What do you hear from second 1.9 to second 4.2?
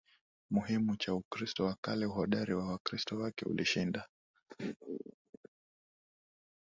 Uhodari wa Wakristo wake ulishinda